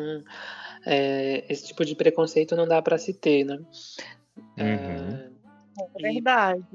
[0.85, 3.59] é, esse tipo de preconceito não dá para se ter, né?
[4.59, 5.33] Uhum.
[5.99, 6.67] É, é verdade.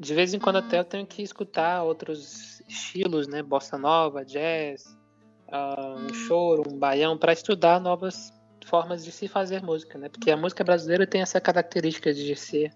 [0.00, 3.40] De vez em quando até eu tenho que escutar outros estilos, né?
[3.40, 4.98] Bossa nova, jazz,
[5.46, 8.32] uh, um choro, um baião, para estudar novas
[8.66, 10.08] formas de se fazer música, né?
[10.08, 12.72] Porque a música brasileira tem essa característica de ser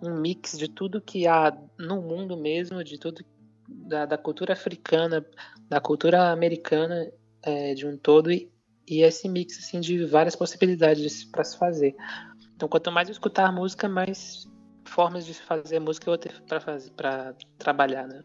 [0.00, 3.22] um mix de tudo que há no mundo mesmo, de tudo
[3.70, 5.24] da, da cultura africana,
[5.68, 7.10] da cultura americana
[7.42, 8.50] é, de um todo e,
[8.88, 11.94] e esse mix assim, de várias possibilidades para se fazer.
[12.54, 14.46] Então, quanto mais eu escutar música, mais
[14.84, 16.42] formas de fazer música eu vou ter
[16.96, 18.22] para trabalhar, né?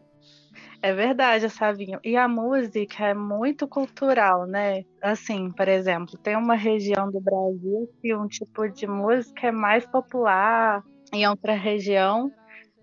[0.82, 2.00] É verdade, Savinho.
[2.04, 4.84] E a música é muito cultural, né?
[5.02, 9.86] Assim, por exemplo, tem uma região do Brasil que um tipo de música é mais
[9.86, 12.32] popular, em outra região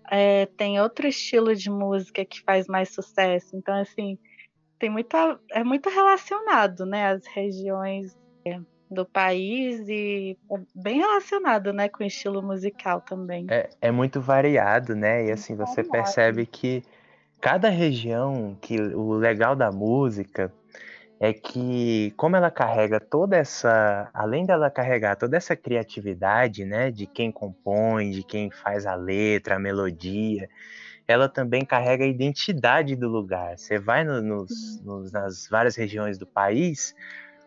[0.09, 3.55] é, tem outro estilo de música que faz mais sucesso.
[3.55, 4.17] Então, assim,
[4.79, 11.73] tem muita, é muito relacionado, né, as regiões é, do país e é bem relacionado,
[11.73, 13.47] né, com o estilo musical também.
[13.49, 15.25] É, é muito variado, né?
[15.25, 16.83] E assim, você percebe que
[17.39, 20.51] cada região, que o legal da música
[21.23, 27.07] é que como ela carrega toda essa, além dela carregar toda essa criatividade, né, de
[27.07, 30.49] quem compõe, de quem faz a letra, a melodia,
[31.07, 33.57] ela também carrega a identidade do lugar.
[33.57, 36.93] Você vai no, nos, nos, nas várias regiões do país,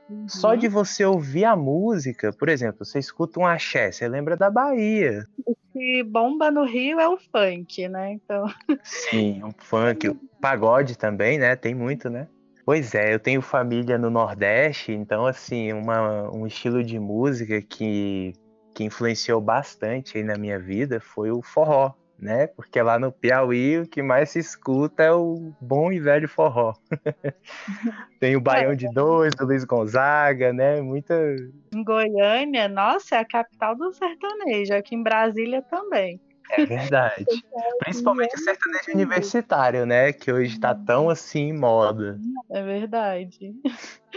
[0.08, 0.26] uhum.
[0.26, 4.48] só de você ouvir a música, por exemplo, você escuta um axé, você lembra da
[4.48, 5.26] Bahia.
[5.44, 8.12] O que bomba no Rio é o funk, né?
[8.12, 8.46] Então.
[8.82, 11.54] Sim, o funk, o pagode também, né?
[11.56, 12.26] Tem muito, né?
[12.66, 18.32] Pois é, eu tenho família no Nordeste, então assim, uma, um estilo de música que,
[18.74, 22.48] que influenciou bastante aí na minha vida foi o forró, né?
[22.48, 26.74] Porque lá no Piauí o que mais se escuta é o bom e velho forró.
[28.18, 30.80] Tem o Baião de Dois, do Luiz Gonzaga, né?
[30.80, 31.14] Muita.
[31.72, 36.20] Em Goiânia, nossa, é a capital do sertanejo, aqui em Brasília também.
[36.50, 37.24] É verdade.
[37.80, 40.12] Principalmente o sertanejo universitário, né?
[40.12, 42.18] Que hoje tá tão assim em moda.
[42.50, 43.54] É verdade.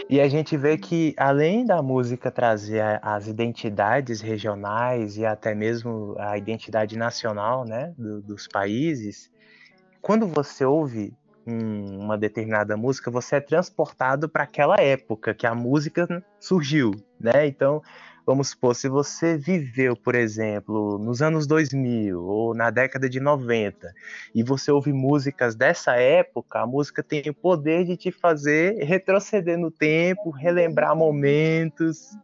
[0.08, 6.14] E a gente vê que, além da música trazer as identidades regionais e até mesmo
[6.18, 7.92] a identidade nacional, né?
[7.96, 9.30] Do, dos países,
[10.00, 11.12] quando você ouve
[11.46, 16.06] um, uma determinada música, você é transportado para aquela época que a música
[16.38, 17.46] surgiu, né?
[17.46, 17.82] Então
[18.26, 23.92] Vamos supor, se você viveu, por exemplo, nos anos 2000 ou na década de 90
[24.34, 29.58] e você ouve músicas dessa época, a música tem o poder de te fazer retroceder
[29.58, 32.16] no tempo, relembrar momentos.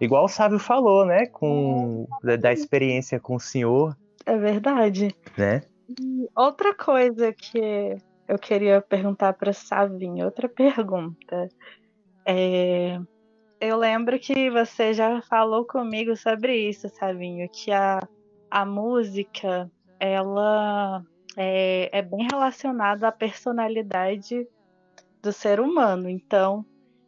[0.00, 1.26] Igual o Sábio falou, né?
[1.26, 2.06] Com,
[2.40, 3.96] da, experiência com o senhor.
[4.24, 5.14] É verdade.
[5.36, 5.62] Né?
[6.00, 7.96] E outra coisa que
[8.28, 11.48] eu queria perguntar para Savinho, outra pergunta.
[12.24, 12.98] É,
[13.60, 18.06] eu lembro que você já falou comigo sobre isso, Savinho, que a,
[18.50, 21.02] a música ela
[21.36, 24.46] é, é bem relacionada à personalidade
[25.22, 26.08] do ser humano.
[26.08, 26.64] Então,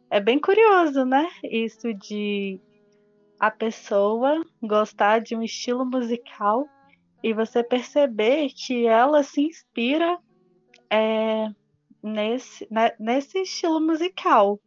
[0.09, 1.29] é bem curioso, né?
[1.43, 2.59] Isso de
[3.39, 6.67] a pessoa gostar de um estilo musical
[7.23, 10.17] e você perceber que ela se inspira
[10.89, 11.47] é,
[12.03, 14.59] nesse, né, nesse estilo musical,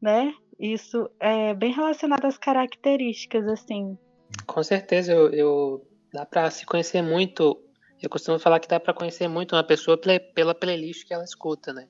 [0.00, 0.34] né?
[0.58, 3.98] Isso é bem relacionado às características, assim.
[4.46, 7.60] Com certeza, eu, eu dá para se conhecer muito.
[8.00, 9.98] Eu costumo falar que dá para conhecer muito uma pessoa
[10.34, 11.88] pela playlist que ela escuta, né?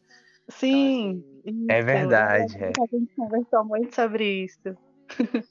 [0.49, 1.25] Sim.
[1.45, 2.57] Então, assim, é verdade.
[2.59, 2.69] É.
[2.69, 4.77] A gente conversou muito sobre isso.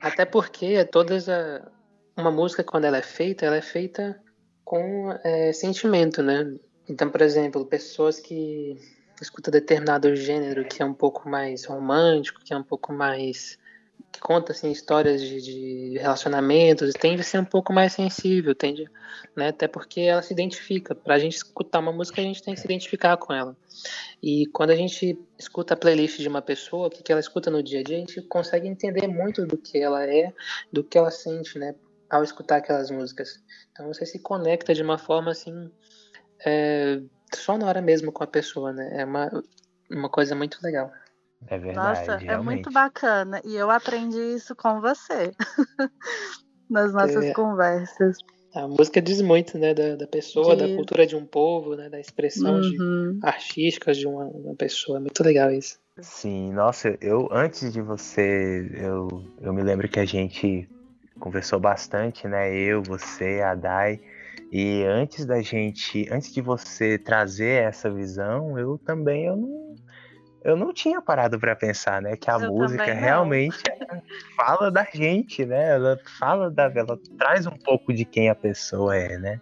[0.00, 1.70] Até porque todas a,
[2.16, 4.20] uma música quando ela é feita, ela é feita
[4.64, 6.56] com é, sentimento, né?
[6.88, 8.76] Então, por exemplo, pessoas que
[9.22, 13.58] escuta determinado gênero que é um pouco mais romântico, que é um pouco mais
[14.12, 18.84] que conta assim histórias de, de relacionamentos, tende a ser um pouco mais sensível, tende,
[19.34, 19.48] né?
[19.48, 20.94] Até porque ela se identifica.
[20.94, 23.56] Para a gente escutar uma música, a gente tem que se identificar com ela.
[24.22, 27.50] E quando a gente escuta a playlist de uma pessoa, o que, que ela escuta
[27.50, 30.32] no dia a dia, a gente consegue entender muito do que ela é,
[30.70, 31.74] do que ela sente, né?
[32.10, 33.42] Ao escutar aquelas músicas.
[33.72, 35.70] Então você se conecta de uma forma assim
[36.44, 37.00] é,
[37.36, 39.00] sonora mesmo com a pessoa, né?
[39.00, 39.30] É uma,
[39.90, 40.90] uma coisa muito legal.
[41.46, 41.76] É verdade.
[41.76, 42.44] Nossa, é realmente.
[42.44, 43.40] muito bacana.
[43.44, 45.32] E eu aprendi isso com você.
[46.70, 47.32] Nas nossas É.
[47.32, 48.18] conversas.
[48.54, 50.76] A música diz muito, né, da, da pessoa, da Diz.
[50.76, 53.18] cultura de um povo, né, da expressão de Uhum.
[53.22, 55.00] artísticas de uma, uma pessoa.
[55.00, 55.78] Muito legal isso.
[56.00, 59.08] Sim, nossa, eu antes de você, eu,
[59.40, 60.68] eu me lembro que a gente
[61.18, 62.54] conversou bastante, né?
[62.54, 64.00] Eu, você, a Dai.
[64.52, 69.74] E antes da gente, antes de você trazer essa visão, eu também eu não,
[70.44, 72.18] eu não tinha parado para pensar, né?
[72.18, 73.62] Que a Eu música realmente
[74.36, 75.70] fala da gente, né?
[75.70, 79.40] Ela fala da, ela traz um pouco de quem a pessoa é, né?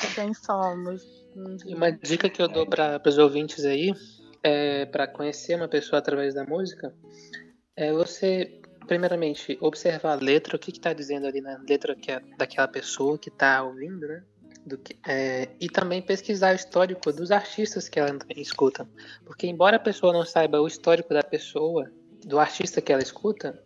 [0.00, 1.04] De Quem somos.
[1.36, 1.56] Uhum.
[1.64, 3.94] E uma dica que eu dou para os ouvintes aí,
[4.42, 6.92] é, para conhecer uma pessoa através da música,
[7.76, 12.20] é você, primeiramente, observar a letra, o que está dizendo ali na letra que é
[12.36, 14.24] daquela pessoa que está ouvindo, né?
[14.84, 18.88] Que, é, e também pesquisar o histórico dos artistas que ela escuta.
[19.24, 21.90] Porque, embora a pessoa não saiba o histórico da pessoa,
[22.24, 23.60] do artista que ela escuta,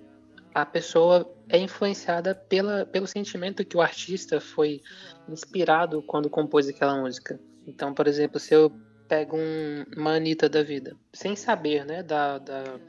[0.54, 4.80] a pessoa é influenciada pela, pelo sentimento que o artista foi
[5.28, 7.38] inspirado quando compôs aquela música.
[7.66, 8.72] Então, por exemplo, se eu
[9.06, 12.80] pego um, uma Anitta da vida, sem saber né, da, da,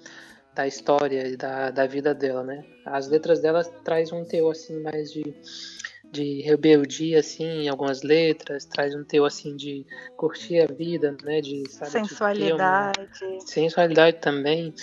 [0.56, 2.64] da história e da, da vida dela, né?
[2.86, 5.36] As letras dela trazem um teor assim mais de,
[6.12, 11.42] de rebeldia assim em algumas letras, traz um teor assim de curtir a vida, né?
[11.42, 13.10] De sabe, de ter uma- Sensualidade.
[13.46, 14.74] sensualidade também.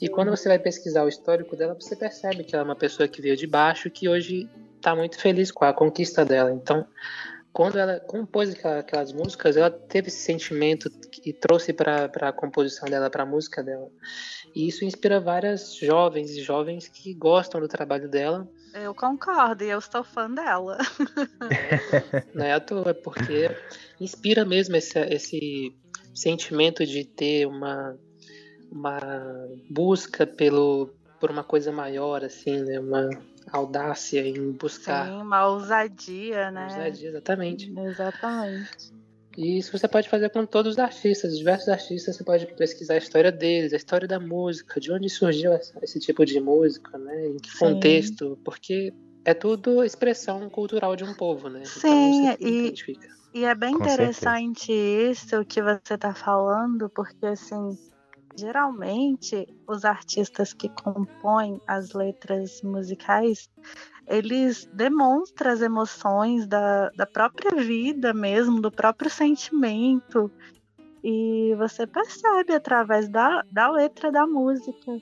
[0.00, 3.08] E quando você vai pesquisar o histórico dela, você percebe que ela é uma pessoa
[3.08, 6.52] que veio de baixo, que hoje está muito feliz com a conquista dela.
[6.52, 6.86] Então,
[7.52, 10.90] quando ela compôs aquela- aquelas músicas, ela teve esse sentimento
[11.24, 13.90] e trouxe para a composição dela, para a música dela.
[14.54, 18.48] E isso inspira várias jovens e jovens que gostam do trabalho dela.
[18.74, 20.78] Eu concordo, e eu sou fã dela.
[22.34, 23.50] Não é à toa, porque
[24.00, 25.76] inspira mesmo esse, esse
[26.14, 27.96] sentimento de ter uma,
[28.70, 28.98] uma
[29.70, 32.78] busca pelo, por uma coisa maior, assim, né?
[32.78, 33.08] Uma
[33.50, 35.06] audácia em buscar.
[35.06, 36.64] Sim, uma ousadia, né?
[36.64, 37.72] ousadia, exatamente.
[37.78, 38.92] Exatamente.
[39.36, 42.98] E isso você pode fazer com todos os artistas, diversos artistas, você pode pesquisar a
[42.98, 47.28] história deles, a história da música, de onde surgiu esse tipo de música, né?
[47.28, 47.58] Em que Sim.
[47.58, 48.92] contexto, porque
[49.24, 51.62] é tudo expressão cultural de um povo, né?
[51.64, 52.74] Sim, então, e-.
[53.34, 57.76] E é bem Com interessante isso que você está falando, porque assim,
[58.38, 63.48] geralmente os artistas que compõem as letras musicais,
[64.08, 70.30] eles demonstram as emoções da, da própria vida mesmo, do próprio sentimento.
[71.04, 74.92] E você percebe através da, da letra da música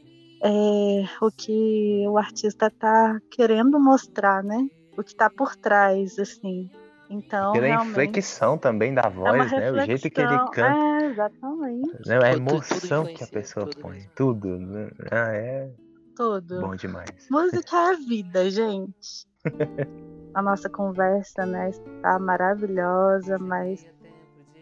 [0.42, 4.68] é, o que o artista está querendo mostrar, né?
[4.96, 6.70] O que está por trás, assim.
[7.08, 7.90] Então, Pela realmente.
[7.90, 9.70] inflexão também da É voz, né?
[9.72, 10.74] O jeito que ele canta.
[10.74, 11.90] É, exatamente.
[12.06, 12.16] né?
[12.16, 14.00] A Tudo- tudo emoção que a pessoa tudo põe.
[14.14, 14.58] Tudo.
[14.58, 14.90] né?
[15.10, 15.70] Ah, é
[16.16, 16.60] Tudo.
[16.60, 17.28] bom demais.
[17.30, 19.26] Música é vida, gente.
[20.34, 23.86] A nossa conversa, né, está maravilhosa, mas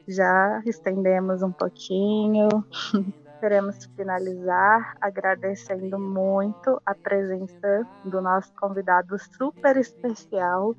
[0.06, 2.48] já estendemos um pouquinho.
[3.40, 10.76] Queremos finalizar agradecendo muito a presença do nosso convidado super especial,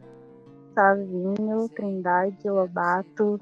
[0.74, 3.40] Savinho Trindade Lobato,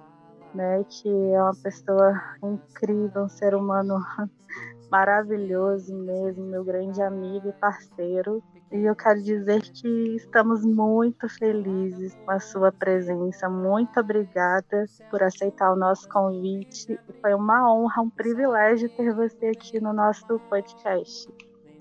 [0.53, 4.03] né, que é uma pessoa incrível, um ser humano
[4.93, 8.43] maravilhoso mesmo, meu grande amigo e parceiro.
[8.71, 13.49] E eu quero dizer que estamos muito felizes com a sua presença.
[13.49, 16.99] Muito obrigada por aceitar o nosso convite.
[17.21, 21.27] Foi uma honra, um privilégio ter você aqui no nosso podcast.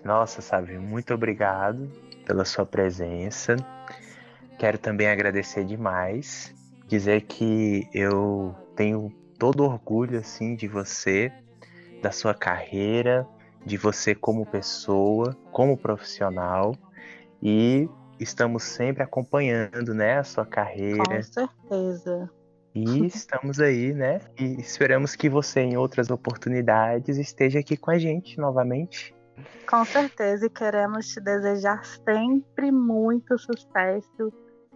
[0.03, 1.91] Nossa, sabe, muito obrigado
[2.25, 3.57] pela sua presença.
[4.59, 6.55] Quero também agradecer demais,
[6.89, 11.31] dizer que eu tenho todo orgulho assim de você,
[12.03, 13.27] da sua carreira,
[13.65, 16.75] de você como pessoa, como profissional
[17.41, 17.89] e
[18.19, 22.31] estamos sempre acompanhando, né, a sua carreira Com certeza.
[22.75, 24.21] e estamos aí, né?
[24.39, 29.15] E esperamos que você em outras oportunidades esteja aqui com a gente novamente.
[29.69, 34.33] Com certeza, e queremos te desejar sempre muito sucesso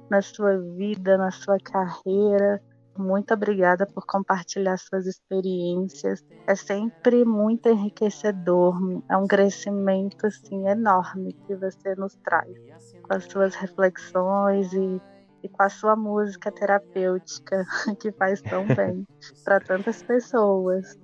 [0.08, 2.62] na sua vida, na sua carreira.
[2.98, 6.24] Muito obrigada por compartilhar suas experiências.
[6.46, 8.74] É sempre muito enriquecedor.
[9.10, 12.54] É um crescimento assim enorme que você nos traz
[13.02, 15.00] com as suas reflexões e,
[15.42, 17.64] e com a sua música terapêutica
[18.00, 19.06] que faz tão bem
[19.44, 20.98] para tantas pessoas.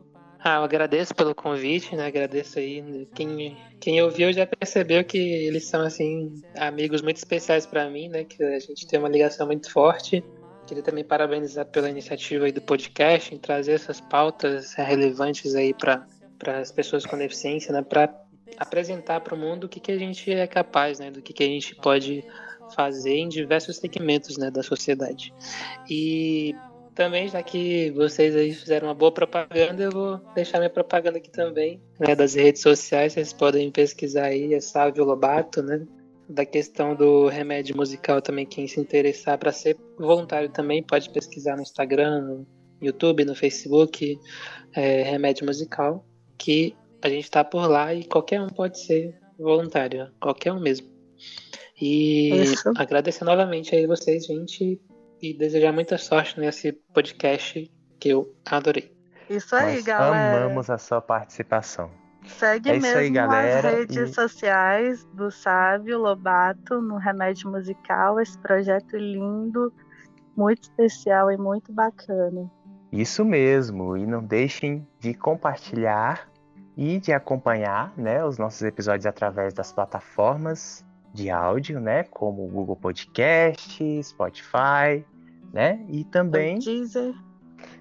[0.44, 2.06] Ah, eu agradeço pelo convite, né?
[2.06, 3.06] Agradeço aí.
[3.14, 8.24] Quem, quem ouviu já percebeu que eles são, assim, amigos muito especiais pra mim, né?
[8.24, 10.24] Que a gente tem uma ligação muito forte.
[10.72, 16.06] Queria também parabenizar pela iniciativa aí do podcast em trazer essas pautas relevantes aí para
[16.46, 17.82] as pessoas com deficiência, né?
[17.82, 18.10] Para
[18.56, 21.10] apresentar para o mundo o que, que a gente é capaz, né?
[21.10, 22.24] Do que, que a gente pode
[22.74, 25.34] fazer em diversos segmentos né, da sociedade.
[25.90, 26.54] E
[26.94, 31.30] também, já que vocês aí fizeram uma boa propaganda, eu vou deixar minha propaganda aqui
[31.30, 35.86] também, né, das redes sociais, vocês podem pesquisar aí, é Sávio Lobato, né,
[36.32, 41.56] da questão do remédio musical também, quem se interessar para ser voluntário também pode pesquisar
[41.56, 42.46] no Instagram, no
[42.80, 44.18] YouTube, no Facebook,
[44.74, 46.04] é, remédio musical,
[46.38, 50.90] que a gente está por lá e qualquer um pode ser voluntário, qualquer um mesmo.
[51.80, 52.72] E Isso.
[52.76, 54.80] agradecer novamente aí vocês, gente,
[55.20, 58.92] e desejar muita sorte nesse podcast que eu adorei.
[59.28, 60.44] Isso aí, Nós galera.
[60.44, 62.01] Amamos a sua participação.
[62.26, 64.14] Segue é mesmo aí, galera, as redes e...
[64.14, 69.72] sociais do Sávio Lobato no Remédio Musical, esse projeto lindo,
[70.36, 72.50] muito especial e muito bacana.
[72.92, 76.28] Isso mesmo, e não deixem de compartilhar
[76.76, 82.48] e de acompanhar né, os nossos episódios através das plataformas de áudio, né, como o
[82.48, 85.04] Google Podcast, Spotify,
[85.52, 87.14] né, e também Deezer.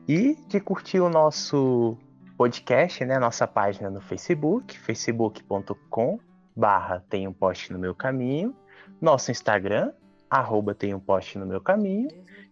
[0.07, 1.97] e de curtir o nosso
[2.41, 6.19] podcast, né, nossa página no Facebook, facebook.com
[6.55, 8.55] barra tem um post no meu caminho,
[8.99, 9.91] nosso Instagram,
[10.27, 12.07] arroba tem um post no meu caminho,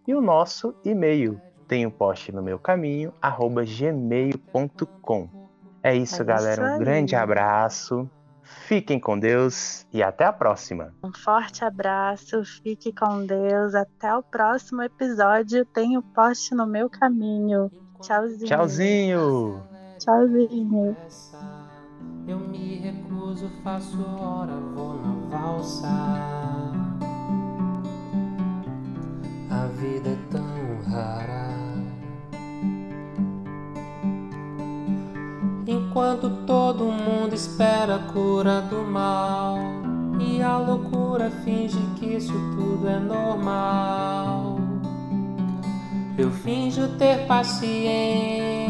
[0.08, 5.28] e o nosso e-mail, tem um post no meu caminho, arroba gmail.com.
[5.82, 6.76] É isso, é galera.
[6.76, 8.08] Um grande abraço.
[8.44, 10.94] Fiquem com Deus e até a próxima.
[11.04, 13.74] Um forte abraço, fique com Deus.
[13.74, 15.66] Até o próximo episódio.
[15.66, 17.72] Tenho poste no meu caminho.
[18.02, 18.46] Tchauzinho.
[18.46, 19.69] Tchauzinho.
[20.00, 20.96] Tchauzinho.
[22.26, 25.88] Eu me recuso, faço hora, vou na valsa.
[29.50, 31.50] A vida é tão rara.
[35.68, 39.58] Enquanto todo mundo espera a cura do mal
[40.20, 44.58] e a loucura finge que isso tudo é normal.
[46.18, 48.70] Eu finjo ter paciência.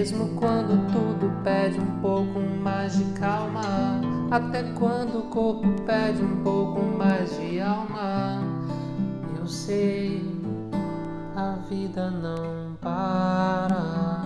[0.00, 4.00] Mesmo quando tudo pede um pouco mais de calma.
[4.30, 8.42] Até quando o corpo pede um pouco mais de alma,
[9.38, 10.24] eu sei,
[11.36, 14.24] a vida não para,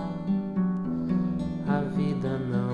[1.67, 2.64] a vida não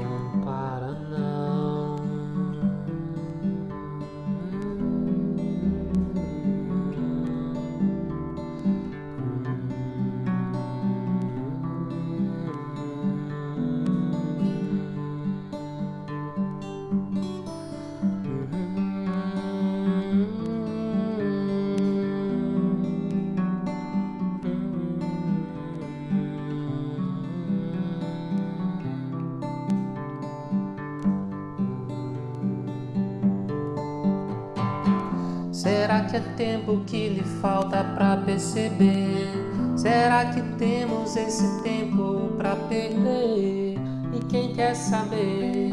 [35.62, 39.28] Será que é tempo que lhe falta para perceber?
[39.76, 43.78] Será que temos esse tempo para perder?
[44.12, 45.72] E quem quer saber?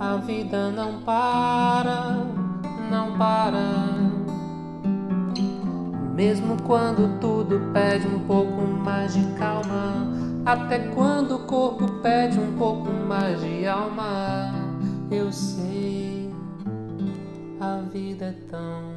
[0.00, 2.26] A vida não para,
[2.90, 4.10] não para.
[6.12, 10.04] Mesmo quando tudo pede um pouco mais de calma,
[10.44, 14.52] até quando o corpo pede um pouco mais de alma,
[15.12, 16.03] eu sei
[17.94, 18.93] vida tão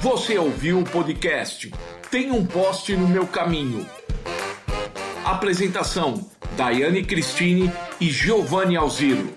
[0.00, 1.72] Você ouviu o podcast
[2.08, 3.84] Tem um poste no meu caminho.
[5.24, 6.24] Apresentação:
[6.56, 9.34] Daiane Cristine e Giovanni Alziro.